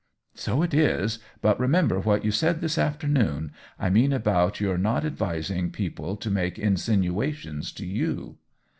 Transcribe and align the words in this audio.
"So 0.33 0.63
it 0.63 0.73
is; 0.73 1.19
but 1.43 1.59
remember 1.59 1.99
what 1.99 2.25
you 2.25 2.31
said 2.31 2.59
this 2.59 2.79
afternoon— 2.79 3.51
I 3.79 3.91
mean 3.91 4.11
about 4.13 4.59
your 4.59 4.75
not 4.75 5.05
ad 5.05 5.15
vising 5.15 5.71
people 5.71 6.15
to 6.15 6.31
make 6.31 6.57
insinuations 6.57 7.71
to 7.73 7.85
you! 7.85 8.39